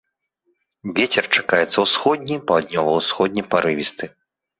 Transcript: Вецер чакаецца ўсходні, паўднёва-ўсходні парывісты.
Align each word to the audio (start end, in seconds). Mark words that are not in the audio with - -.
Вецер 0.99 1.27
чакаецца 1.39 1.77
ўсходні, 1.85 2.37
паўднёва-ўсходні 2.53 3.45
парывісты. 3.53 4.11